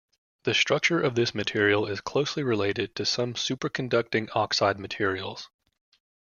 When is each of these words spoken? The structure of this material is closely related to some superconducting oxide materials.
The 0.45 0.55
structure 0.55 0.99
of 0.99 1.13
this 1.13 1.35
material 1.35 1.85
is 1.85 2.01
closely 2.01 2.41
related 2.41 2.95
to 2.95 3.05
some 3.05 3.35
superconducting 3.35 4.29
oxide 4.33 4.79
materials. 4.79 5.51